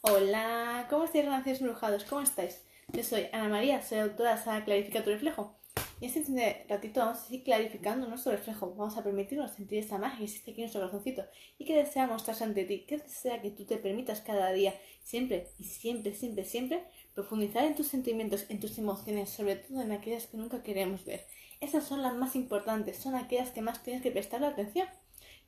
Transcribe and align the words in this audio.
Hola, 0.00 0.86
¿cómo 0.88 1.04
estáis, 1.04 1.24
renacidos 1.24 1.60
embrujados? 1.60 2.04
¿Cómo 2.04 2.20
estáis? 2.20 2.62
Yo 2.92 3.02
soy 3.02 3.26
Ana 3.32 3.48
María, 3.48 3.82
soy 3.82 3.98
autora 3.98 4.36
de 4.36 4.64
Clarifica 4.64 5.02
tu 5.02 5.10
reflejo. 5.10 5.56
Y 6.00 6.06
este 6.06 6.66
ratito 6.68 7.00
vamos 7.00 7.18
a 7.18 7.24
seguir 7.24 7.42
clarificando 7.42 8.06
nuestro 8.06 8.30
reflejo. 8.30 8.72
Vamos 8.76 8.96
a 8.96 9.02
permitirnos 9.02 9.50
sentir 9.50 9.80
esa 9.80 9.98
magia 9.98 10.18
que 10.18 10.24
existe 10.24 10.52
aquí 10.52 10.60
en 10.60 10.66
nuestro 10.66 10.82
corazoncito 10.82 11.24
y 11.58 11.64
que 11.64 11.76
desea 11.76 12.06
mostrarse 12.06 12.44
ante 12.44 12.64
ti, 12.64 12.86
que 12.86 12.98
desea 12.98 13.42
que 13.42 13.50
tú 13.50 13.64
te 13.64 13.76
permitas 13.76 14.20
cada 14.20 14.52
día, 14.52 14.72
siempre 15.02 15.48
y 15.58 15.64
siempre, 15.64 16.14
siempre, 16.14 16.44
siempre, 16.44 16.84
profundizar 17.14 17.64
en 17.64 17.74
tus 17.74 17.88
sentimientos, 17.88 18.46
en 18.50 18.60
tus 18.60 18.78
emociones, 18.78 19.30
sobre 19.30 19.56
todo 19.56 19.80
en 19.80 19.90
aquellas 19.90 20.28
que 20.28 20.36
nunca 20.36 20.62
queremos 20.62 21.04
ver. 21.04 21.26
Esas 21.60 21.84
son 21.84 22.02
las 22.02 22.14
más 22.14 22.36
importantes, 22.36 22.98
son 22.98 23.16
aquellas 23.16 23.50
que 23.50 23.62
más 23.62 23.82
tienes 23.82 24.02
que 24.02 24.12
prestarle 24.12 24.46
atención. 24.46 24.86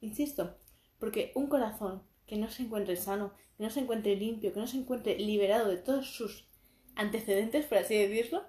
Insisto, 0.01 0.57
porque 0.98 1.30
un 1.37 1.46
corazón 1.46 2.03
que 2.30 2.36
no 2.36 2.48
se 2.48 2.62
encuentre 2.62 2.94
sano, 2.94 3.32
que 3.56 3.64
no 3.64 3.70
se 3.70 3.80
encuentre 3.80 4.14
limpio, 4.14 4.52
que 4.52 4.60
no 4.60 4.68
se 4.68 4.76
encuentre 4.76 5.18
liberado 5.18 5.68
de 5.68 5.79
todos 5.79 6.14
sus 6.14 6.46
antecedentes, 6.94 7.66
por 7.66 7.79
así 7.79 7.96
decirlo, 7.96 8.44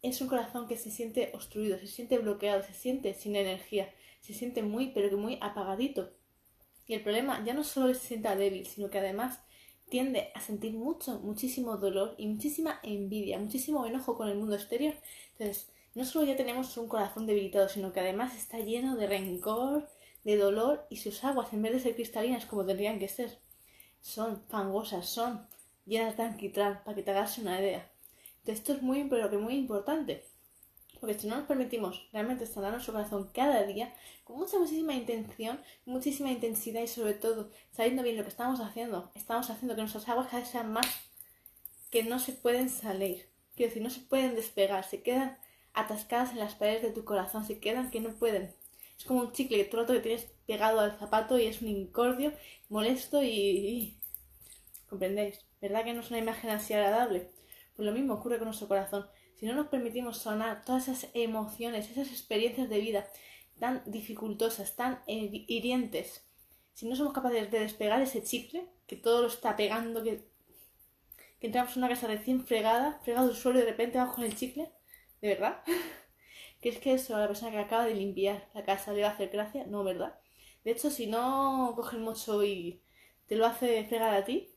es 0.00 0.18
un 0.22 0.28
corazón 0.28 0.66
que 0.66 0.78
se 0.78 0.90
siente 0.90 1.30
obstruido, 1.34 1.78
se 1.78 1.88
siente 1.88 2.16
bloqueado, 2.16 2.62
se 2.62 2.72
siente 2.72 3.12
sin 3.12 3.36
energía, 3.36 3.92
se 4.22 4.32
siente 4.32 4.62
muy, 4.62 4.92
pero 4.94 5.10
que 5.10 5.16
muy 5.16 5.36
apagadito. 5.42 6.14
Y 6.86 6.94
el 6.94 7.02
problema 7.02 7.44
ya 7.44 7.52
no 7.52 7.64
solo 7.64 7.90
es 7.90 7.98
que 7.98 8.02
se 8.02 8.08
sienta 8.08 8.34
débil, 8.34 8.64
sino 8.64 8.88
que 8.88 8.98
además 8.98 9.40
tiende 9.90 10.30
a 10.34 10.40
sentir 10.40 10.72
mucho, 10.72 11.20
muchísimo 11.20 11.76
dolor 11.76 12.14
y 12.16 12.28
muchísima 12.28 12.80
envidia, 12.82 13.38
muchísimo 13.38 13.84
enojo 13.84 14.16
con 14.16 14.30
el 14.30 14.38
mundo 14.38 14.54
exterior. 14.54 14.94
Entonces, 15.32 15.70
no 15.94 16.06
solo 16.06 16.24
ya 16.24 16.36
tenemos 16.36 16.74
un 16.78 16.88
corazón 16.88 17.26
debilitado, 17.26 17.68
sino 17.68 17.92
que 17.92 18.00
además 18.00 18.34
está 18.34 18.58
lleno 18.58 18.96
de 18.96 19.06
rencor, 19.06 19.90
de 20.24 20.36
dolor 20.36 20.86
y 20.90 20.96
sus 20.96 21.24
aguas, 21.24 21.52
en 21.52 21.62
vez 21.62 21.72
de 21.72 21.80
ser 21.80 21.94
cristalinas 21.94 22.46
como 22.46 22.64
tendrían 22.64 22.98
que 22.98 23.08
ser, 23.08 23.38
son 24.00 24.42
fangosas, 24.48 25.06
son 25.06 25.46
llenas 25.86 26.16
de 26.16 26.24
alquitrán, 26.24 26.82
para 26.84 26.94
que 26.94 27.02
te 27.02 27.10
hagas 27.10 27.38
una 27.38 27.60
idea. 27.60 27.90
Entonces, 28.38 28.60
esto 28.60 28.72
es 28.72 28.82
muy, 28.82 29.04
pero 29.04 29.30
que 29.30 29.38
muy 29.38 29.54
importante. 29.54 30.24
Porque 31.00 31.18
si 31.18 31.26
no 31.26 31.36
nos 31.36 31.46
permitimos 31.46 32.08
realmente 32.12 32.44
en 32.44 32.62
nuestro 32.62 32.92
corazón 32.92 33.30
cada 33.34 33.64
día, 33.64 33.92
con 34.22 34.38
mucha, 34.38 34.58
muchísima 34.58 34.94
intención, 34.94 35.60
muchísima 35.84 36.30
intensidad 36.30 36.80
y 36.80 36.86
sobre 36.86 37.14
todo 37.14 37.50
sabiendo 37.72 38.04
bien 38.04 38.16
lo 38.16 38.22
que 38.22 38.28
estamos 38.28 38.60
haciendo, 38.60 39.10
estamos 39.14 39.50
haciendo 39.50 39.74
que 39.74 39.80
nuestras 39.80 40.08
aguas 40.08 40.28
cada 40.28 40.42
vez 40.42 40.50
sean 40.50 40.72
más 40.72 40.86
que 41.90 42.04
no 42.04 42.20
se 42.20 42.32
pueden 42.32 42.70
salir. 42.70 43.28
Quiero 43.56 43.70
decir, 43.70 43.82
no 43.82 43.90
se 43.90 44.00
pueden 44.00 44.36
despegar, 44.36 44.84
se 44.84 45.02
quedan 45.02 45.38
atascadas 45.74 46.30
en 46.30 46.38
las 46.38 46.54
paredes 46.54 46.82
de 46.82 46.90
tu 46.90 47.04
corazón, 47.04 47.44
se 47.44 47.58
quedan 47.58 47.90
que 47.90 48.00
no 48.00 48.14
pueden 48.14 48.54
es 49.02 49.08
como 49.08 49.20
un 49.20 49.32
chicle 49.32 49.64
todo 49.64 49.80
el 49.80 49.86
rato 49.88 49.94
que 49.94 50.08
tienes 50.08 50.32
pegado 50.46 50.78
al 50.78 50.96
zapato 50.96 51.36
y 51.36 51.46
es 51.46 51.60
un 51.60 51.66
incordio, 51.66 52.32
molesto 52.68 53.20
y, 53.22 53.98
¿Comprendéis? 54.86 55.44
¿Verdad 55.60 55.84
que 55.84 55.92
no 55.92 56.02
es 56.02 56.10
una 56.10 56.20
imagen 56.20 56.50
así 56.50 56.72
agradable? 56.72 57.32
Pues 57.74 57.84
lo 57.84 57.92
mismo 57.92 58.14
ocurre 58.14 58.38
con 58.38 58.46
nuestro 58.46 58.68
corazón. 58.68 59.08
Si 59.34 59.46
no 59.46 59.54
nos 59.54 59.66
permitimos 59.66 60.18
sonar 60.18 60.64
todas 60.64 60.86
esas 60.86 61.10
emociones, 61.14 61.90
esas 61.90 62.10
experiencias 62.10 62.68
de 62.68 62.78
vida 62.78 63.08
tan 63.58 63.82
dificultosas, 63.86 64.76
tan 64.76 65.00
hirientes, 65.06 66.24
si 66.74 66.86
no 66.86 66.94
somos 66.94 67.12
capaces 67.12 67.50
de 67.50 67.58
despegar 67.58 68.00
ese 68.02 68.22
chicle, 68.22 68.68
que 68.86 68.94
todo 68.94 69.22
lo 69.22 69.28
está 69.28 69.56
pegando, 69.56 70.04
que, 70.04 70.28
entramos 71.40 71.76
en 71.76 71.82
una 71.82 71.88
casa 71.88 72.06
recién 72.06 72.46
fregada, 72.46 73.00
fregado 73.02 73.30
el 73.30 73.36
suelo 73.36 73.58
y 73.58 73.62
de 73.62 73.70
repente 73.70 73.98
con 74.14 74.22
el 74.22 74.36
chicle, 74.36 74.70
¿de 75.20 75.28
verdad? 75.28 75.62
es 76.68 76.78
que 76.78 76.94
eso 76.94 77.16
a 77.16 77.20
la 77.20 77.26
persona 77.28 77.50
que 77.50 77.58
acaba 77.58 77.86
de 77.86 77.94
limpiar 77.94 78.48
la 78.54 78.64
casa 78.64 78.92
le 78.92 79.02
va 79.02 79.08
a 79.08 79.12
hacer 79.12 79.30
gracia? 79.30 79.64
No, 79.66 79.84
¿verdad? 79.84 80.18
De 80.64 80.70
hecho, 80.70 80.90
si 80.90 81.06
no 81.06 81.72
coge 81.76 81.96
el 81.96 82.02
mocho 82.02 82.44
y 82.44 82.82
te 83.26 83.36
lo 83.36 83.46
hace 83.46 83.84
fregar 83.84 84.14
a 84.14 84.24
ti, 84.24 84.54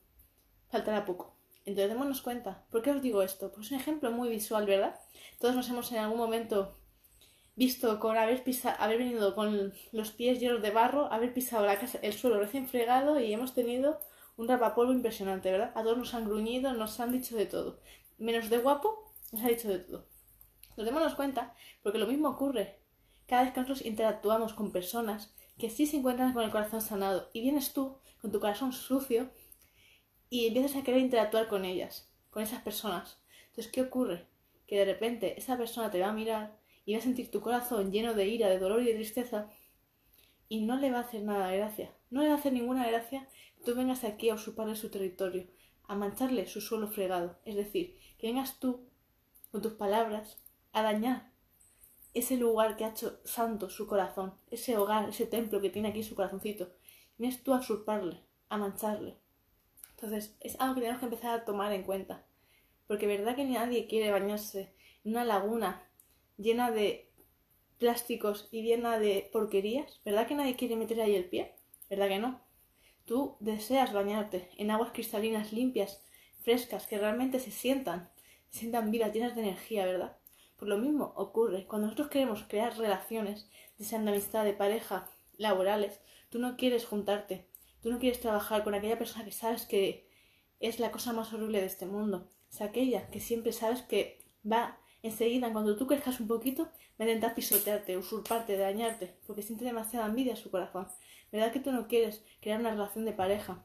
faltará 0.68 1.04
poco. 1.04 1.36
Entonces 1.64 1.90
démonos 1.90 2.22
cuenta. 2.22 2.64
¿Por 2.70 2.82
qué 2.82 2.92
os 2.92 3.02
digo 3.02 3.22
esto? 3.22 3.52
Pues 3.52 3.66
es 3.66 3.72
un 3.72 3.78
ejemplo 3.78 4.12
muy 4.12 4.28
visual, 4.28 4.66
¿verdad? 4.66 5.00
Todos 5.40 5.56
nos 5.56 5.68
hemos 5.68 5.90
en 5.90 5.98
algún 5.98 6.18
momento 6.18 6.78
visto 7.56 7.98
con 7.98 8.16
haber, 8.16 8.44
pisado, 8.44 8.76
haber 8.78 8.98
venido 8.98 9.34
con 9.34 9.72
los 9.90 10.10
pies 10.12 10.38
llenos 10.38 10.62
de 10.62 10.70
barro, 10.70 11.12
haber 11.12 11.34
pisado 11.34 11.66
la 11.66 11.78
casa, 11.78 11.98
el 12.02 12.12
suelo 12.12 12.38
recién 12.38 12.68
fregado 12.68 13.18
y 13.18 13.32
hemos 13.32 13.54
tenido 13.54 13.98
un 14.36 14.46
rapapolvo 14.46 14.92
impresionante, 14.92 15.50
¿verdad? 15.50 15.72
A 15.74 15.82
todos 15.82 15.98
nos 15.98 16.14
han 16.14 16.26
gruñido, 16.26 16.72
nos 16.74 17.00
han 17.00 17.12
dicho 17.12 17.36
de 17.36 17.46
todo. 17.46 17.80
Menos 18.18 18.50
de 18.50 18.58
guapo, 18.58 19.12
nos 19.32 19.42
ha 19.42 19.48
dicho 19.48 19.68
de 19.68 19.80
todo. 19.80 20.06
Nos 20.76 20.86
démonos 20.86 21.14
cuenta, 21.14 21.54
porque 21.82 21.98
lo 21.98 22.06
mismo 22.06 22.28
ocurre 22.28 22.78
cada 23.26 23.42
vez 23.42 23.52
que 23.52 23.60
nosotros 23.60 23.84
interactuamos 23.84 24.54
con 24.54 24.72
personas 24.72 25.34
que 25.58 25.70
sí 25.70 25.86
se 25.86 25.96
encuentran 25.96 26.32
con 26.32 26.44
el 26.44 26.50
corazón 26.50 26.80
sanado 26.80 27.30
y 27.32 27.40
vienes 27.40 27.72
tú 27.72 27.98
con 28.20 28.30
tu 28.30 28.40
corazón 28.40 28.72
sucio 28.72 29.30
y 30.28 30.46
empiezas 30.46 30.76
a 30.76 30.82
querer 30.82 31.00
interactuar 31.00 31.48
con 31.48 31.64
ellas, 31.64 32.10
con 32.30 32.42
esas 32.42 32.62
personas. 32.62 33.18
Entonces, 33.48 33.72
¿qué 33.72 33.82
ocurre? 33.82 34.26
Que 34.66 34.78
de 34.78 34.84
repente 34.84 35.38
esa 35.38 35.56
persona 35.56 35.90
te 35.90 36.00
va 36.00 36.08
a 36.08 36.12
mirar 36.12 36.58
y 36.84 36.92
va 36.92 36.98
a 36.98 37.02
sentir 37.02 37.30
tu 37.30 37.40
corazón 37.40 37.90
lleno 37.90 38.14
de 38.14 38.26
ira, 38.26 38.48
de 38.48 38.58
dolor 38.58 38.82
y 38.82 38.86
de 38.86 38.94
tristeza 38.94 39.48
y 40.48 40.64
no 40.64 40.76
le 40.76 40.90
va 40.90 40.98
a 40.98 41.02
hacer 41.02 41.22
nada 41.22 41.48
de 41.48 41.58
gracia. 41.58 41.92
No 42.10 42.22
le 42.22 42.28
va 42.28 42.34
a 42.34 42.38
hacer 42.38 42.52
ninguna 42.52 42.86
gracia 42.86 43.28
que 43.56 43.64
tú 43.64 43.74
vengas 43.74 44.04
aquí 44.04 44.28
a 44.28 44.34
usurparle 44.34 44.76
su 44.76 44.90
territorio, 44.90 45.46
a 45.84 45.94
mancharle 45.96 46.46
su 46.46 46.60
suelo 46.60 46.88
fregado. 46.88 47.38
Es 47.44 47.56
decir, 47.56 47.98
que 48.18 48.28
vengas 48.28 48.60
tú 48.60 48.88
con 49.50 49.62
tus 49.62 49.72
palabras 49.72 50.38
a 50.76 50.82
dañar 50.82 51.32
ese 52.12 52.36
lugar 52.36 52.76
que 52.76 52.84
ha 52.84 52.90
hecho 52.90 53.18
santo 53.24 53.70
su 53.70 53.86
corazón, 53.86 54.34
ese 54.50 54.76
hogar, 54.76 55.08
ese 55.08 55.24
templo 55.24 55.58
que 55.62 55.70
tiene 55.70 55.88
aquí 55.88 56.02
su 56.02 56.14
corazoncito. 56.14 56.70
Vienes 57.16 57.42
tú 57.42 57.54
a 57.54 57.60
usurparle, 57.60 58.20
a 58.50 58.58
mancharle. 58.58 59.16
Entonces, 59.92 60.36
es 60.40 60.60
algo 60.60 60.74
que 60.74 60.82
tenemos 60.82 61.00
que 61.00 61.06
empezar 61.06 61.30
a 61.40 61.44
tomar 61.46 61.72
en 61.72 61.82
cuenta. 61.82 62.26
Porque 62.86 63.06
verdad 63.06 63.36
que 63.36 63.46
nadie 63.46 63.86
quiere 63.86 64.12
bañarse 64.12 64.74
en 65.02 65.12
una 65.12 65.24
laguna 65.24 65.82
llena 66.36 66.70
de 66.70 67.10
plásticos 67.78 68.48
y 68.52 68.60
llena 68.62 68.98
de 68.98 69.30
porquerías. 69.32 70.02
¿Verdad 70.04 70.26
que 70.26 70.34
nadie 70.34 70.56
quiere 70.56 70.76
meter 70.76 71.00
ahí 71.00 71.14
el 71.14 71.24
pie? 71.24 71.54
¿Verdad 71.88 72.08
que 72.08 72.18
no? 72.18 72.42
Tú 73.06 73.38
deseas 73.40 73.94
bañarte 73.94 74.50
en 74.58 74.70
aguas 74.70 74.92
cristalinas 74.92 75.54
limpias, 75.54 76.04
frescas, 76.42 76.86
que 76.86 76.98
realmente 76.98 77.40
se 77.40 77.50
sientan, 77.50 78.10
se 78.50 78.60
sientan 78.60 78.90
vida, 78.90 79.10
llenas 79.10 79.34
de 79.34 79.40
energía, 79.40 79.86
¿verdad? 79.86 80.18
Por 80.56 80.68
lo 80.68 80.78
mismo 80.78 81.12
ocurre 81.16 81.66
cuando 81.66 81.86
nosotros 81.86 82.08
queremos 82.08 82.44
crear 82.48 82.76
relaciones, 82.76 83.48
de 83.78 83.84
sean 83.84 84.04
de 84.04 84.12
amistad, 84.12 84.44
de 84.44 84.54
pareja, 84.54 85.08
laborales, 85.36 86.00
tú 86.30 86.38
no 86.38 86.56
quieres 86.56 86.86
juntarte, 86.86 87.46
tú 87.82 87.90
no 87.90 87.98
quieres 87.98 88.20
trabajar 88.20 88.64
con 88.64 88.74
aquella 88.74 88.98
persona 88.98 89.24
que 89.24 89.32
sabes 89.32 89.66
que 89.66 90.08
es 90.60 90.80
la 90.80 90.90
cosa 90.90 91.12
más 91.12 91.32
horrible 91.32 91.60
de 91.60 91.66
este 91.66 91.86
mundo. 91.86 92.30
Es 92.50 92.60
aquella 92.60 93.10
que 93.10 93.20
siempre 93.20 93.52
sabes 93.52 93.82
que 93.82 94.24
va 94.50 94.78
enseguida, 95.02 95.52
cuando 95.52 95.76
tú 95.76 95.86
crezcas 95.86 96.20
un 96.20 96.28
poquito, 96.28 96.64
va 96.64 97.04
a 97.04 97.08
intentar 97.08 97.34
pisotearte, 97.34 97.96
usurparte, 97.96 98.56
dañarte, 98.56 99.14
porque 99.26 99.42
siente 99.42 99.64
demasiada 99.64 100.06
envidia 100.06 100.32
en 100.32 100.38
su 100.38 100.50
corazón. 100.50 100.88
¿Verdad 101.30 101.52
que 101.52 101.60
tú 101.60 101.70
no 101.72 101.86
quieres 101.86 102.24
crear 102.40 102.60
una 102.60 102.70
relación 102.70 103.04
de 103.04 103.12
pareja 103.12 103.64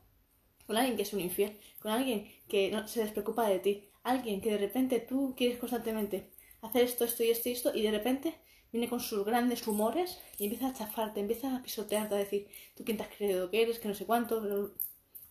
con 0.68 0.78
alguien 0.78 0.96
que 0.96 1.04
es 1.04 1.14
un 1.14 1.22
infiel, 1.22 1.58
con 1.80 1.92
alguien 1.92 2.28
que 2.48 2.72
no 2.72 2.88
se 2.88 3.02
despreocupa 3.02 3.48
de 3.48 3.60
ti, 3.60 3.90
alguien 4.04 4.42
que 4.42 4.52
de 4.52 4.58
repente 4.58 5.00
tú 5.00 5.34
quieres 5.36 5.58
constantemente 5.58 6.32
hacer 6.62 6.84
esto, 6.84 7.06
esto 7.06 7.24
y 7.24 7.30
esto 7.30 7.50
y 7.50 7.52
esto, 7.52 7.72
y 7.76 7.82
de 7.82 7.92
repente 7.92 8.36
viene 8.72 8.88
con 8.88 9.00
sus 9.00 9.26
grandes 9.26 9.68
humores 9.68 10.20
y 10.38 10.46
empieza 10.46 10.68
a 10.68 10.74
chafarte, 10.74 11.20
empieza 11.20 11.56
a 11.56 11.62
pisotearte, 11.62 12.16
a 12.16 12.18
decir, 12.18 12.48
tú 12.76 12.84
quién 12.84 12.98
te 12.98 13.04
has 13.04 13.10
creído 13.10 13.50
que 13.50 13.62
eres, 13.62 13.80
que 13.80 13.88
no 13.88 13.96
sé 13.96 14.06
cuánto, 14.06 14.74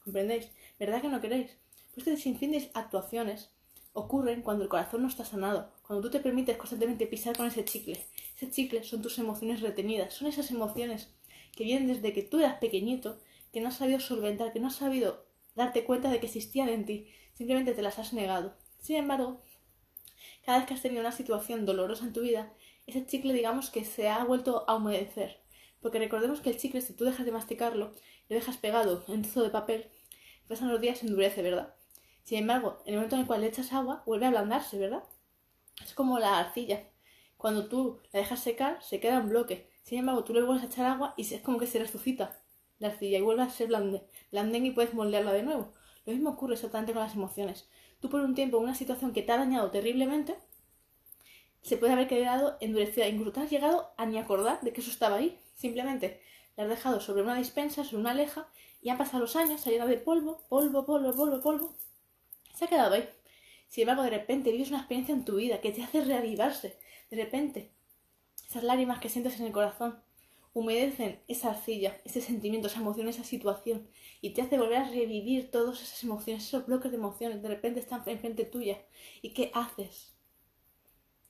¿comprendéis? 0.04 0.50
¿Verdad 0.78 1.00
que 1.00 1.08
no 1.08 1.20
queréis? 1.20 1.56
Pues 1.94 2.06
este 2.06 2.22
sinfín 2.22 2.52
de 2.52 2.70
actuaciones 2.74 3.50
ocurren 3.92 4.42
cuando 4.42 4.64
el 4.64 4.68
corazón 4.68 5.02
no 5.02 5.08
está 5.08 5.24
sanado, 5.24 5.72
cuando 5.86 6.06
tú 6.06 6.10
te 6.10 6.20
permites 6.20 6.56
constantemente 6.56 7.06
pisar 7.06 7.36
con 7.36 7.46
ese 7.46 7.64
chicle. 7.64 8.04
Ese 8.36 8.50
chicle 8.50 8.84
son 8.84 9.02
tus 9.02 9.18
emociones 9.18 9.60
retenidas, 9.60 10.14
son 10.14 10.28
esas 10.28 10.50
emociones 10.50 11.12
que 11.56 11.64
vienen 11.64 11.88
desde 11.88 12.12
que 12.12 12.22
tú 12.22 12.38
eras 12.38 12.58
pequeñito, 12.58 13.20
que 13.52 13.60
no 13.60 13.68
has 13.68 13.76
sabido 13.76 14.00
solventar, 14.00 14.52
que 14.52 14.60
no 14.60 14.68
has 14.68 14.76
sabido 14.76 15.24
darte 15.56 15.84
cuenta 15.84 16.10
de 16.10 16.20
que 16.20 16.26
existían 16.26 16.68
en 16.68 16.84
ti, 16.84 17.08
simplemente 17.34 17.74
te 17.74 17.82
las 17.82 17.98
has 17.98 18.12
negado. 18.12 18.54
Sin 18.78 18.96
embargo, 18.96 19.42
cada 20.44 20.58
vez 20.58 20.66
que 20.66 20.74
has 20.74 20.82
tenido 20.82 21.00
una 21.00 21.12
situación 21.12 21.66
dolorosa 21.66 22.04
en 22.04 22.12
tu 22.12 22.20
vida, 22.20 22.52
ese 22.86 23.06
chicle 23.06 23.32
digamos 23.32 23.70
que 23.70 23.84
se 23.84 24.08
ha 24.08 24.24
vuelto 24.24 24.64
a 24.68 24.76
humedecer. 24.76 25.40
Porque 25.80 25.98
recordemos 25.98 26.40
que 26.40 26.50
el 26.50 26.58
chicle, 26.58 26.80
si 26.80 26.92
tú 26.92 27.04
dejas 27.04 27.24
de 27.24 27.32
masticarlo, 27.32 27.94
lo 28.28 28.36
dejas 28.36 28.56
pegado 28.56 29.04
en 29.08 29.22
trozo 29.22 29.42
de 29.42 29.50
papel, 29.50 29.90
pasan 30.48 30.68
los 30.68 30.80
días 30.80 30.98
se 30.98 31.06
endurece, 31.06 31.42
¿verdad? 31.42 31.74
Sin 32.24 32.38
embargo, 32.38 32.78
en 32.84 32.94
el 32.94 32.96
momento 32.96 33.16
en 33.16 33.22
el 33.22 33.26
cual 33.26 33.40
le 33.40 33.46
echas 33.48 33.72
agua, 33.72 34.02
vuelve 34.06 34.26
a 34.26 34.28
ablandarse, 34.28 34.78
¿verdad? 34.78 35.04
Es 35.82 35.94
como 35.94 36.18
la 36.18 36.38
arcilla. 36.38 36.84
Cuando 37.36 37.68
tú 37.68 38.00
la 38.12 38.20
dejas 38.20 38.40
secar, 38.40 38.82
se 38.82 39.00
queda 39.00 39.18
en 39.18 39.28
bloque. 39.28 39.70
Sin 39.82 39.98
embargo, 39.98 40.24
tú 40.24 40.34
le 40.34 40.42
vuelves 40.42 40.64
a 40.64 40.66
echar 40.66 40.86
agua 40.86 41.14
y 41.16 41.22
es 41.22 41.40
como 41.40 41.58
que 41.58 41.66
se 41.66 41.78
resucita 41.78 42.40
la 42.78 42.88
arcilla 42.88 43.18
y 43.18 43.22
vuelve 43.22 43.42
a 43.42 43.50
ser 43.50 43.68
blande, 43.68 44.02
blandén 44.30 44.66
y 44.66 44.70
puedes 44.72 44.94
moldearla 44.94 45.32
de 45.32 45.42
nuevo. 45.42 45.72
Lo 46.06 46.12
mismo 46.12 46.30
ocurre 46.30 46.54
exactamente 46.54 46.92
con 46.92 47.02
las 47.02 47.14
emociones 47.14 47.68
tú 48.00 48.08
por 48.08 48.20
un 48.20 48.34
tiempo 48.34 48.58
en 48.58 48.64
una 48.64 48.74
situación 48.74 49.12
que 49.12 49.22
te 49.22 49.32
ha 49.32 49.36
dañado 49.38 49.70
terriblemente, 49.70 50.36
se 51.62 51.76
puede 51.76 51.92
haber 51.92 52.08
quedado 52.08 52.56
endurecida. 52.60 53.08
Incluso 53.08 53.32
te 53.32 53.40
has 53.40 53.50
llegado 53.50 53.92
a 53.96 54.06
ni 54.06 54.18
acordar 54.18 54.60
de 54.62 54.72
que 54.72 54.80
eso 54.80 54.90
estaba 54.90 55.16
ahí. 55.16 55.38
Simplemente 55.54 56.22
la 56.56 56.64
has 56.64 56.70
dejado 56.70 57.00
sobre 57.00 57.22
una 57.22 57.36
dispensa, 57.36 57.84
sobre 57.84 58.00
una 58.00 58.12
aleja, 58.12 58.48
Y 58.82 58.88
han 58.88 58.96
pasado 58.96 59.20
los 59.20 59.36
años, 59.36 59.60
se 59.60 59.68
ha 59.68 59.72
llenado 59.72 59.90
de 59.90 59.98
polvo, 59.98 60.42
polvo, 60.48 60.86
polvo, 60.86 61.12
polvo, 61.14 61.40
polvo. 61.42 61.74
Se 62.54 62.64
ha 62.64 62.68
quedado 62.68 62.94
ahí. 62.94 63.06
Sin 63.68 63.82
embargo, 63.82 64.02
de 64.02 64.10
repente 64.10 64.50
vives 64.50 64.70
una 64.70 64.78
experiencia 64.78 65.14
en 65.14 65.24
tu 65.24 65.36
vida 65.36 65.60
que 65.60 65.70
te 65.70 65.82
hace 65.82 66.02
reavivarse. 66.02 66.78
De 67.10 67.16
repente, 67.16 67.72
esas 68.48 68.64
lágrimas 68.64 69.00
que 69.00 69.10
sientes 69.10 69.38
en 69.38 69.46
el 69.46 69.52
corazón 69.52 70.02
humedecen 70.52 71.20
esa 71.28 71.50
arcilla, 71.50 72.00
ese 72.04 72.20
sentimiento, 72.20 72.66
esa 72.66 72.80
emoción, 72.80 73.08
esa 73.08 73.24
situación 73.24 73.88
y 74.20 74.30
te 74.30 74.42
hace 74.42 74.58
volver 74.58 74.78
a 74.78 74.88
revivir 74.88 75.50
todas 75.50 75.80
esas 75.82 76.02
emociones, 76.02 76.44
esos 76.44 76.66
bloques 76.66 76.90
de 76.90 76.96
emociones. 76.96 77.42
De 77.42 77.48
repente 77.48 77.80
están 77.80 78.02
enfrente 78.06 78.44
tuya. 78.44 78.84
¿Y 79.22 79.32
qué 79.32 79.50
haces? 79.54 80.14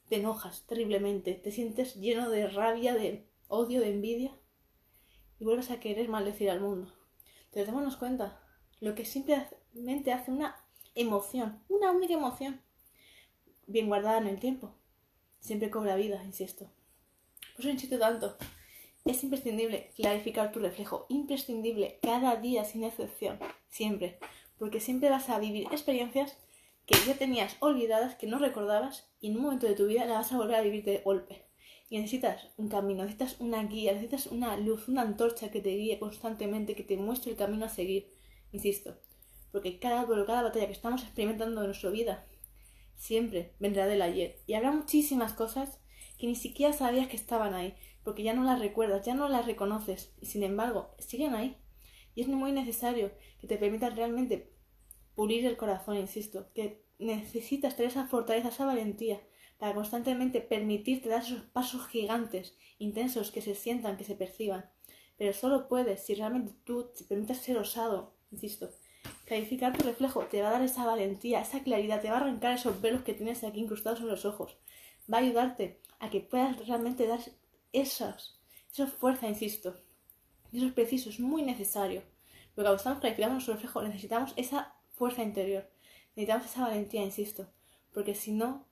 Te 0.08 0.16
enojas 0.16 0.66
terriblemente, 0.66 1.34
te 1.34 1.52
sientes 1.52 1.96
lleno 1.96 2.30
de 2.30 2.48
rabia, 2.48 2.94
de 2.94 3.28
odio, 3.48 3.80
de 3.80 3.90
envidia 3.90 4.32
y 5.38 5.44
vuelves 5.44 5.70
a 5.70 5.80
querer 5.80 6.08
maldecir 6.08 6.50
al 6.50 6.60
mundo. 6.60 6.92
Entonces 7.44 7.66
démonos 7.66 7.96
cuenta, 7.96 8.40
lo 8.80 8.94
que 8.94 9.04
simplemente 9.04 10.12
hace 10.12 10.30
una 10.30 10.56
emoción, 10.94 11.62
una 11.68 11.92
única 11.92 12.14
emoción, 12.14 12.60
bien 13.66 13.86
guardada 13.86 14.18
en 14.18 14.26
el 14.26 14.40
tiempo, 14.40 14.74
siempre 15.38 15.70
cobra 15.70 15.96
vida, 15.96 16.24
insisto. 16.24 16.70
Por 17.54 17.60
eso 17.60 17.70
insisto 17.70 17.98
tanto. 17.98 18.36
Es 19.04 19.22
imprescindible 19.24 19.90
clarificar 19.96 20.52
tu 20.52 20.60
reflejo, 20.60 21.06
imprescindible 21.08 21.98
cada 22.02 22.36
día 22.36 22.64
sin 22.64 22.84
excepción, 22.84 23.38
siempre, 23.68 24.18
porque 24.58 24.80
siempre 24.80 25.08
vas 25.08 25.30
a 25.30 25.38
vivir 25.38 25.66
experiencias 25.72 26.36
que 26.86 26.98
ya 27.06 27.14
tenías 27.16 27.56
olvidadas, 27.60 28.16
que 28.16 28.26
no 28.26 28.38
recordabas, 28.38 29.08
y 29.20 29.28
en 29.28 29.36
un 29.36 29.42
momento 29.42 29.66
de 29.66 29.74
tu 29.74 29.86
vida 29.86 30.04
las 30.04 30.18
vas 30.18 30.32
a 30.32 30.36
volver 30.36 30.56
a 30.56 30.62
vivir 30.62 30.84
de 30.84 30.98
golpe. 30.98 31.46
Y 31.88 31.96
necesitas 31.96 32.48
un 32.56 32.68
camino, 32.68 33.02
necesitas 33.02 33.40
una 33.40 33.62
guía, 33.64 33.92
necesitas 33.92 34.26
una 34.26 34.56
luz, 34.56 34.88
una 34.88 35.02
antorcha 35.02 35.50
que 35.50 35.60
te 35.60 35.70
guíe 35.70 35.98
constantemente, 35.98 36.74
que 36.74 36.84
te 36.84 36.96
muestre 36.96 37.32
el 37.32 37.36
camino 37.36 37.64
a 37.64 37.68
seguir. 37.68 38.12
Insisto, 38.52 38.96
porque 39.50 39.78
cada 39.78 40.04
duelo, 40.04 40.26
cada 40.26 40.42
batalla 40.42 40.66
que 40.66 40.72
estamos 40.72 41.02
experimentando 41.02 41.60
en 41.60 41.66
nuestra 41.66 41.90
vida, 41.90 42.26
siempre 42.96 43.54
vendrá 43.58 43.86
del 43.86 44.02
ayer. 44.02 44.38
Y 44.46 44.54
habrá 44.54 44.70
muchísimas 44.70 45.32
cosas 45.32 45.80
que 46.18 46.26
ni 46.26 46.36
siquiera 46.36 46.72
sabías 46.72 47.08
que 47.08 47.16
estaban 47.16 47.54
ahí, 47.54 47.74
porque 48.04 48.22
ya 48.22 48.34
no 48.34 48.44
las 48.44 48.58
recuerdas, 48.58 49.04
ya 49.04 49.14
no 49.14 49.28
las 49.28 49.46
reconoces, 49.46 50.12
y 50.20 50.26
sin 50.26 50.42
embargo, 50.42 50.94
siguen 50.98 51.34
ahí. 51.34 51.56
Y 52.14 52.22
es 52.22 52.28
muy 52.28 52.52
necesario 52.52 53.12
que 53.40 53.46
te 53.46 53.56
permitas 53.56 53.96
realmente 53.96 54.52
pulir 55.14 55.46
el 55.46 55.56
corazón, 55.56 55.96
insisto, 55.96 56.52
que 56.54 56.84
necesitas 56.98 57.76
tener 57.76 57.90
esa 57.90 58.06
fortaleza, 58.06 58.48
esa 58.48 58.66
valentía, 58.66 59.20
para 59.58 59.74
constantemente 59.74 60.40
permitirte 60.40 61.08
dar 61.08 61.22
esos 61.22 61.42
pasos 61.42 61.86
gigantes, 61.88 62.56
intensos, 62.78 63.30
que 63.30 63.42
se 63.42 63.54
sientan, 63.54 63.96
que 63.96 64.04
se 64.04 64.14
perciban. 64.14 64.70
Pero 65.16 65.32
solo 65.32 65.68
puedes 65.68 66.04
si 66.04 66.14
realmente 66.14 66.54
tú 66.64 66.90
te 66.96 67.04
permites 67.04 67.38
ser 67.38 67.58
osado, 67.58 68.14
insisto, 68.30 68.70
Clarificar 69.24 69.76
tu 69.76 69.84
reflejo 69.84 70.26
te 70.26 70.42
va 70.42 70.48
a 70.48 70.52
dar 70.52 70.62
esa 70.62 70.84
valentía, 70.84 71.40
esa 71.40 71.62
claridad, 71.62 72.00
te 72.00 72.10
va 72.10 72.16
a 72.16 72.20
arrancar 72.20 72.54
esos 72.54 72.80
velos 72.80 73.02
que 73.02 73.14
tienes 73.14 73.44
aquí 73.44 73.60
incrustados 73.60 74.00
en 74.00 74.08
los 74.08 74.24
ojos. 74.24 74.56
Va 75.12 75.18
a 75.18 75.20
ayudarte 75.20 75.80
a 76.00 76.10
que 76.10 76.20
puedas 76.20 76.66
realmente 76.66 77.06
dar 77.06 77.20
esas, 77.72 78.40
esa 78.72 78.86
fuerza, 78.86 79.28
insisto. 79.28 79.74
Y 80.52 80.58
eso 80.58 80.66
es 80.66 80.72
preciso, 80.72 81.10
es 81.10 81.20
muy 81.20 81.42
necesario. 81.42 82.02
Porque 82.54 82.66
cuando 82.66 82.76
estamos 82.76 83.00
clarificando 83.00 83.34
nuestro 83.34 83.54
reflejo 83.54 83.82
necesitamos 83.82 84.32
esa 84.36 84.74
fuerza 84.90 85.22
interior. 85.22 85.70
Necesitamos 86.16 86.46
esa 86.46 86.62
valentía, 86.62 87.02
insisto. 87.02 87.48
Porque 87.92 88.14
si 88.14 88.32
no, 88.32 88.66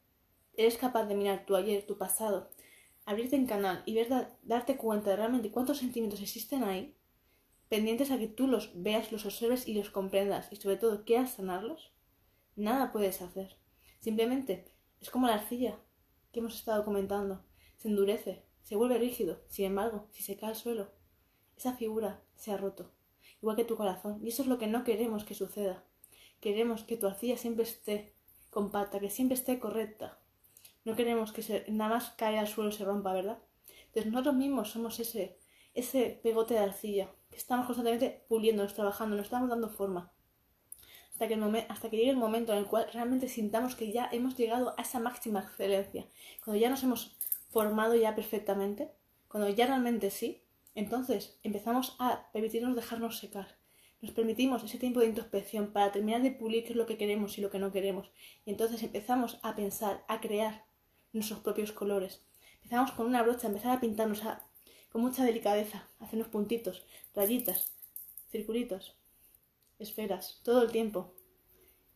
eres 0.56 0.77
capaz 0.77 1.05
de 1.05 1.15
mirar 1.15 1.47
tu 1.47 1.56
ayer, 1.56 1.87
tu 1.87 1.97
pasado, 1.97 2.50
abrirte 3.06 3.37
en 3.37 3.47
canal 3.47 3.83
y 3.87 3.95
ver, 3.95 4.09
darte 4.43 4.77
cuenta 4.77 5.11
de 5.11 5.17
realmente 5.17 5.51
cuántos 5.51 5.79
sentimientos 5.79 6.21
existen 6.21 6.65
ahí, 6.65 6.94
pendientes 7.69 8.11
a 8.11 8.19
que 8.19 8.29
tú 8.29 8.47
los 8.47 8.73
veas, 8.75 9.12
los 9.12 9.25
observes 9.25 9.67
y 9.69 9.75
los 9.75 9.91
comprendas 9.91 10.49
y 10.51 10.56
sobre 10.56 10.77
todo 10.77 11.05
quieras 11.05 11.33
sanarlos, 11.33 11.93
nada 12.56 12.93
puedes 12.93 13.23
hacer. 13.23 13.56
Simplemente 14.01 14.71
es 15.01 15.11
como 15.11 15.27
la 15.27 15.35
arcilla 15.35 15.79
que 16.33 16.41
hemos 16.41 16.55
estado 16.56 16.85
comentando. 16.85 17.44
Se 17.77 17.89
endurece, 17.89 18.44
se 18.69 18.76
vuelve 18.76 18.99
rígido. 18.99 19.41
Sin 19.49 19.65
embargo, 19.65 20.06
si 20.11 20.23
se 20.23 20.37
cae 20.37 20.50
al 20.50 20.56
suelo, 20.56 20.91
esa 21.56 21.73
figura 21.73 22.23
se 22.37 22.53
ha 22.53 22.59
roto. 22.59 22.93
Igual 23.41 23.56
que 23.56 23.65
tu 23.65 23.76
corazón. 23.76 24.20
Y 24.23 24.29
eso 24.29 24.43
es 24.43 24.49
lo 24.49 24.59
que 24.59 24.67
no 24.67 24.85
queremos 24.85 25.25
que 25.25 25.35
suceda. 25.35 25.85
Queremos 26.41 26.82
que 26.85 26.97
tu 26.97 27.06
arcilla 27.06 27.37
siempre 27.38 27.65
esté 27.65 28.15
compacta, 28.50 29.00
que 29.00 29.09
siempre 29.11 29.37
esté 29.37 29.59
correcta. 29.59 30.20
No 30.85 30.97
queremos 30.97 31.32
que 31.32 31.65
nada 31.69 31.94
más 31.94 32.11
caiga 32.11 32.41
al 32.41 32.49
suelo 32.49 32.70
se 32.70 32.85
rompa, 32.85 33.12
¿verdad? 33.12 33.38
Entonces 33.87 34.12
nosotros 34.12 34.35
mismos 34.35 34.70
somos 34.70 35.00
ese, 35.00 35.38
ese 35.75 36.20
pegote 36.23 36.55
de 36.55 36.61
arcilla 36.61 37.11
estamos 37.38 37.67
constantemente 37.67 38.25
puliéndonos, 38.29 38.75
trabajando, 38.75 39.17
nos 39.17 39.26
estamos 39.26 39.49
dando 39.49 39.69
forma. 39.69 40.12
Hasta 41.12 41.29
que, 41.29 41.67
hasta 41.69 41.91
que 41.91 41.97
llegue 41.97 42.11
el 42.11 42.17
momento 42.17 42.53
en 42.53 42.59
el 42.59 42.67
cual 42.67 42.87
realmente 42.93 43.29
sintamos 43.29 43.75
que 43.75 43.91
ya 43.93 44.09
hemos 44.12 44.37
llegado 44.37 44.75
a 44.76 44.82
esa 44.82 45.00
máxima 45.00 45.41
excelencia. 45.41 46.06
Cuando 46.44 46.61
ya 46.61 46.70
nos 46.70 46.82
hemos 46.82 47.17
formado 47.49 47.95
ya 47.95 48.15
perfectamente, 48.15 48.91
cuando 49.29 49.49
ya 49.49 49.67
realmente 49.67 50.11
sí, 50.11 50.43
entonces 50.75 51.39
empezamos 51.43 51.97
a 51.99 52.31
permitirnos 52.33 52.77
dejarnos 52.77 53.19
secar. 53.19 53.59
Nos 54.00 54.12
permitimos 54.12 54.62
ese 54.62 54.79
tiempo 54.79 55.00
de 55.00 55.06
introspección 55.06 55.73
para 55.73 55.91
terminar 55.91 56.23
de 56.23 56.31
pulir 56.31 56.62
qué 56.62 56.71
es 56.71 56.77
lo 56.77 56.87
que 56.87 56.97
queremos 56.97 57.37
y 57.37 57.41
lo 57.41 57.50
que 57.50 57.59
no 57.59 57.73
queremos. 57.73 58.11
Y 58.45 58.50
entonces 58.50 58.83
empezamos 58.83 59.41
a 59.43 59.56
pensar, 59.56 60.05
a 60.06 60.21
crear 60.21 60.65
nuestros 61.12 61.41
propios 61.41 61.73
colores. 61.73 62.25
Empezamos 62.56 62.93
con 62.93 63.06
una 63.06 63.23
brocha, 63.23 63.49
a 63.49 63.51
empezar 63.51 63.77
a 63.77 63.81
pintarnos, 63.81 64.25
a 64.25 64.49
con 64.91 65.03
mucha 65.03 65.25
delicadeza, 65.25 65.89
hacernos 65.99 66.29
puntitos, 66.29 66.85
rayitas, 67.15 67.73
circulitos, 68.31 68.97
esferas, 69.79 70.41
todo 70.44 70.62
el 70.62 70.71
tiempo. 70.71 71.15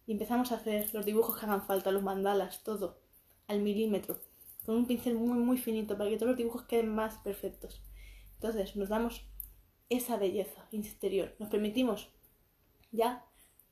Y 0.07 0.13
empezamos 0.13 0.53
a 0.53 0.57
hacer 0.57 0.93
los 0.93 1.05
dibujos 1.05 1.39
que 1.39 1.47
hagan 1.47 1.67
falta, 1.67 1.91
los 1.91 2.03
mandalas, 2.03 2.65
todo, 2.65 3.01
al 3.47 3.61
milímetro, 3.61 4.21
con 4.65 4.77
un 4.77 4.87
pincel 4.87 5.15
muy, 5.15 5.39
muy 5.39 5.59
finito, 5.59 5.97
para 5.97 6.11
que 6.11 6.17
todos 6.17 6.31
los 6.31 6.39
dibujos 6.39 6.65
queden 6.65 6.95
más 6.95 7.19
perfectos. 7.19 7.83
Entonces 8.35 8.77
nos 8.77 8.89
damos 8.89 9.27
esa 9.89 10.17
belleza 10.17 10.67
interior, 10.71 11.35
nos 11.39 11.51
permitimos 11.51 12.11
ya 12.91 13.25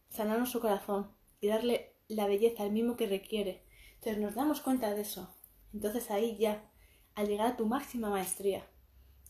sanar 0.08 0.38
nuestro 0.38 0.60
corazón 0.60 1.14
y 1.40 1.48
darle 1.48 1.96
la 2.08 2.26
belleza 2.26 2.62
al 2.64 2.72
mismo 2.72 2.96
que 2.96 3.06
requiere. 3.06 3.64
Entonces 3.94 4.22
nos 4.22 4.34
damos 4.34 4.60
cuenta 4.60 4.92
de 4.94 5.02
eso. 5.02 5.34
Entonces 5.72 6.10
ahí 6.10 6.36
ya, 6.38 6.70
al 7.14 7.28
llegar 7.28 7.46
a 7.46 7.56
tu 7.56 7.66
máxima 7.66 8.10
maestría, 8.10 8.68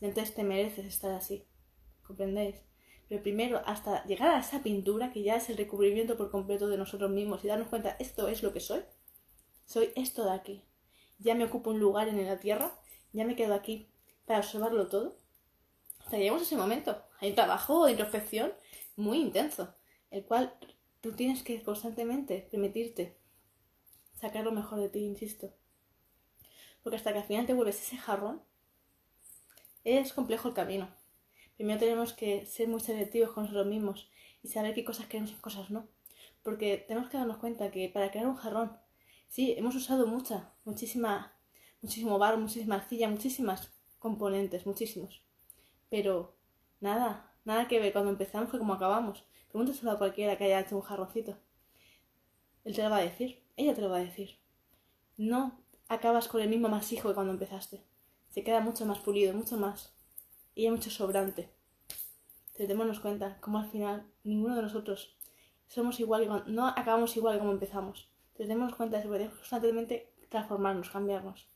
entonces 0.01 0.33
te 0.33 0.43
mereces 0.43 0.85
estar 0.85 1.11
así. 1.11 1.47
¿Comprendéis? 2.01 2.55
Pero 3.07 3.21
primero, 3.21 3.61
hasta 3.65 4.03
llegar 4.05 4.29
a 4.29 4.39
esa 4.39 4.63
pintura, 4.63 5.11
que 5.11 5.21
ya 5.21 5.35
es 5.35 5.49
el 5.49 5.57
recubrimiento 5.57 6.17
por 6.17 6.31
completo 6.31 6.67
de 6.67 6.77
nosotros 6.77 7.11
mismos, 7.11 7.43
y 7.43 7.47
darnos 7.47 7.67
cuenta, 7.67 7.95
esto 7.99 8.27
es 8.27 8.41
lo 8.41 8.53
que 8.53 8.61
soy. 8.61 8.81
Soy 9.65 9.89
esto 9.95 10.23
de 10.23 10.31
aquí. 10.31 10.63
Ya 11.21 11.35
me 11.35 11.45
ocupo 11.45 11.69
un 11.69 11.79
lugar 11.79 12.07
en 12.07 12.25
la 12.25 12.39
tierra, 12.39 12.75
ya 13.13 13.25
me 13.25 13.35
quedo 13.35 13.53
aquí 13.53 13.87
para 14.25 14.39
observarlo 14.39 14.87
todo. 14.87 15.17
Hasta 15.99 16.17
llegamos 16.17 16.41
a 16.41 16.45
ese 16.45 16.57
momento. 16.57 16.99
Hay 17.19 17.29
un 17.29 17.35
trabajo 17.35 17.85
de 17.85 17.91
introspección 17.91 18.53
muy 18.95 19.19
intenso, 19.19 19.75
el 20.09 20.25
cual 20.25 20.57
tú 20.99 21.11
tienes 21.13 21.43
que 21.43 21.61
constantemente 21.61 22.47
permitirte 22.49 23.17
sacar 24.19 24.43
lo 24.43 24.51
mejor 24.51 24.79
de 24.79 24.89
ti, 24.89 24.99
insisto. 24.99 25.53
Porque 26.81 26.97
hasta 26.97 27.13
que 27.13 27.19
al 27.19 27.25
final 27.25 27.45
te 27.45 27.53
vuelves 27.53 27.79
ese 27.79 27.97
jarrón, 27.97 28.41
es 29.83 30.13
complejo 30.13 30.47
el 30.47 30.55
camino. 30.55 30.89
Primero 31.55 31.79
tenemos 31.79 32.13
que 32.13 32.47
ser 32.47 32.67
muy 32.67 32.79
selectivos 32.79 33.31
con 33.31 33.43
nosotros 33.43 33.67
mismos 33.67 34.09
y 34.41 34.47
saber 34.47 34.73
qué 34.73 34.83
cosas 34.83 35.05
queremos 35.05 35.31
y 35.31 35.35
cosas 35.35 35.69
no. 35.69 35.87
Porque 36.41 36.83
tenemos 36.87 37.09
que 37.09 37.17
darnos 37.17 37.37
cuenta 37.37 37.69
que 37.69 37.89
para 37.89 38.09
crear 38.09 38.25
un 38.25 38.35
jarrón, 38.35 38.75
sí, 39.31 39.55
hemos 39.57 39.75
usado 39.75 40.05
mucha, 40.07 40.51
muchísima, 40.65 41.33
muchísimo 41.81 42.19
barro, 42.19 42.37
muchísima 42.37 42.75
arcilla, 42.75 43.09
muchísimas 43.09 43.71
componentes, 43.97 44.65
muchísimos. 44.65 45.23
Pero 45.89 46.35
nada, 46.81 47.33
nada 47.45 47.69
que 47.69 47.79
ver 47.79 47.93
cuando 47.93 48.11
empezamos 48.11 48.51
que 48.51 48.59
como 48.59 48.73
acabamos. 48.73 49.23
Pregúntaselo 49.49 49.91
a 49.91 49.97
cualquiera 49.97 50.37
que 50.37 50.43
haya 50.43 50.59
hecho 50.59 50.75
un 50.75 50.81
jarroncito. 50.81 51.37
Él 52.65 52.75
te 52.75 52.83
lo 52.83 52.89
va 52.89 52.97
a 52.97 53.01
decir, 53.01 53.41
ella 53.55 53.73
te 53.73 53.81
lo 53.81 53.89
va 53.89 53.97
a 53.97 54.03
decir. 54.03 54.37
No 55.15 55.61
acabas 55.87 56.27
con 56.27 56.41
el 56.41 56.49
mismo 56.49 56.67
masijo 56.67 57.07
que 57.07 57.15
cuando 57.15 57.31
empezaste 57.31 57.83
se 58.29 58.43
queda 58.43 58.59
mucho 58.59 58.85
más 58.85 58.99
pulido, 58.99 59.33
mucho 59.33 59.57
más. 59.57 59.93
Y 60.55 60.65
hay 60.65 60.71
mucho 60.71 60.89
sobrante. 60.89 61.49
Entonces 62.47 62.67
démonos 62.67 62.99
cuenta 62.99 63.39
como 63.39 63.59
al 63.59 63.69
final 63.69 64.05
ninguno 64.25 64.57
de 64.57 64.63
nosotros 64.63 65.15
somos 65.67 66.01
igual, 66.01 66.43
no 66.47 66.67
acabamos 66.67 67.15
igual 67.15 67.39
como 67.39 67.51
empezamos. 67.51 68.10
Entonces 68.31 68.47
démonos 68.47 68.75
cuenta 68.75 68.97
de 68.97 69.01
eso, 69.01 69.09
podemos 69.09 69.33
constantemente 69.35 70.13
transformarnos, 70.29 70.89
cambiarnos. 70.89 71.47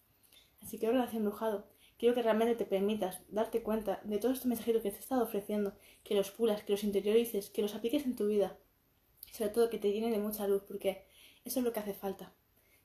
Así 0.61 0.77
que 0.79 0.87
ahora 0.87 1.09
embrujado, 1.13 1.67
quiero 1.97 2.15
que 2.15 2.21
realmente 2.21 2.55
te 2.55 2.65
permitas 2.65 3.21
darte 3.29 3.63
cuenta 3.63 4.01
de 4.03 4.17
todos 4.17 4.35
estos 4.35 4.47
mensajitos 4.47 4.81
que 4.81 4.91
te 4.91 4.97
he 4.97 4.99
estado 4.99 5.23
ofreciendo, 5.23 5.73
que 6.03 6.15
los 6.15 6.31
pulas, 6.31 6.63
que 6.63 6.73
los 6.73 6.83
interiorices, 6.83 7.49
que 7.49 7.61
los 7.61 7.75
apliques 7.75 8.05
en 8.05 8.15
tu 8.15 8.27
vida. 8.27 8.57
Y 9.31 9.33
sobre 9.35 9.51
todo 9.51 9.69
que 9.69 9.79
te 9.79 9.91
llenen 9.91 10.11
de 10.11 10.19
mucha 10.19 10.47
luz, 10.47 10.63
porque 10.67 11.05
eso 11.43 11.59
es 11.59 11.65
lo 11.65 11.71
que 11.71 11.79
hace 11.79 11.93
falta. 11.93 12.33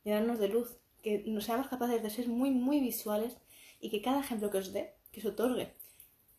Llenarnos 0.04 0.38
de 0.38 0.48
luz, 0.48 0.78
que 1.02 1.24
nos 1.26 1.44
seamos 1.44 1.68
capaces 1.68 2.02
de 2.02 2.10
ser 2.10 2.28
muy, 2.28 2.50
muy 2.50 2.80
visuales 2.80 3.38
y 3.80 3.90
que 3.90 4.02
cada 4.02 4.20
ejemplo 4.20 4.50
que 4.50 4.58
os 4.58 4.72
dé, 4.72 4.94
que 5.12 5.20
os 5.20 5.26
otorgue, 5.26 5.74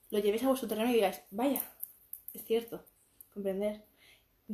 lo 0.09 0.19
llevéis 0.19 0.43
a 0.43 0.47
vuestro 0.47 0.67
terreno 0.67 0.91
y 0.91 0.95
digáis, 0.95 1.21
vaya, 1.31 1.61
es 2.33 2.43
cierto, 2.45 2.85
comprender. 3.33 3.83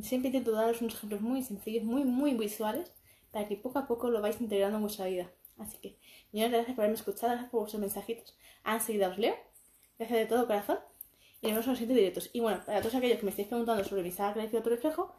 Siempre 0.02 0.28
intento 0.28 0.52
daros 0.52 0.80
unos 0.80 0.94
ejemplos 0.94 1.20
muy 1.20 1.42
sencillos, 1.42 1.84
muy, 1.84 2.04
muy 2.04 2.34
visuales, 2.34 2.92
para 3.30 3.46
que 3.46 3.56
poco 3.56 3.78
a 3.78 3.86
poco 3.86 4.10
lo 4.10 4.20
vais 4.20 4.40
integrando 4.40 4.76
en 4.76 4.82
vuestra 4.82 5.06
vida. 5.06 5.30
Así 5.58 5.78
que, 5.78 5.98
millones 6.32 6.52
gracias 6.52 6.74
por 6.76 6.84
haberme 6.84 6.98
escuchado, 6.98 7.32
gracias 7.32 7.50
por 7.50 7.60
vuestros 7.60 7.80
mensajitos. 7.80 8.36
Enseguida 8.64 9.08
os 9.08 9.18
leo. 9.18 9.34
Gracias 9.98 10.18
de 10.18 10.26
todo 10.26 10.46
corazón. 10.46 10.78
Y 11.40 11.48
nos 11.48 11.52
vemos 11.52 11.66
en 11.66 11.70
los 11.70 11.78
siguientes 11.78 11.96
directos. 11.96 12.30
Y 12.32 12.40
bueno, 12.40 12.62
para 12.64 12.80
todos 12.80 12.94
aquellos 12.94 13.18
que 13.18 13.24
me 13.24 13.30
estéis 13.30 13.48
preguntando 13.48 13.84
sobre 13.84 14.02
mi 14.02 14.10
saga 14.10 14.46
de 14.46 14.60
tu 14.60 14.68
reflejo, 14.68 15.14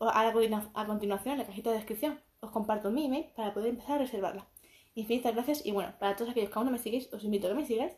a 0.00 0.86
continuación 0.86 1.34
en 1.34 1.38
la 1.38 1.46
cajita 1.46 1.70
de 1.70 1.76
descripción 1.76 2.20
os 2.40 2.50
comparto 2.50 2.90
mi 2.90 3.06
email 3.06 3.26
para 3.36 3.54
poder 3.54 3.70
empezar 3.70 3.96
a 3.96 3.98
reservarla. 3.98 4.48
Infinitas 4.94 5.34
gracias 5.34 5.64
y 5.64 5.70
bueno, 5.70 5.94
para 5.98 6.16
todos 6.16 6.30
aquellos 6.30 6.50
que 6.50 6.58
aún 6.58 6.66
no 6.66 6.72
me 6.72 6.78
seguís, 6.78 7.12
os 7.12 7.24
invito 7.24 7.46
a 7.46 7.50
que 7.50 7.56
me 7.56 7.64
sigáis 7.64 7.92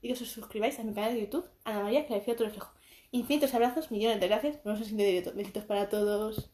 y 0.00 0.06
que 0.06 0.12
os 0.14 0.20
suscribáis 0.20 0.78
a 0.78 0.84
mi 0.84 0.94
canal 0.94 1.14
de 1.14 1.22
YouTube, 1.22 1.50
Ana 1.64 1.82
María 1.82 2.06
Clarifica 2.06 2.36
tu 2.36 2.44
reflejo. 2.44 2.77
Infinitos 3.10 3.54
abrazos, 3.54 3.90
millones 3.90 4.20
de 4.20 4.28
gracias, 4.28 4.56
nos 4.64 4.78
vemos 4.78 4.90
el 4.90 4.96
directo. 4.98 5.32
Besitos 5.34 5.64
para 5.64 5.88
todos. 5.88 6.50